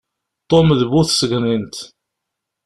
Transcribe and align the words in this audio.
Tom 0.49 0.67
d 0.79 0.81
bu 0.91 1.01
tṣegnint. 1.09 1.75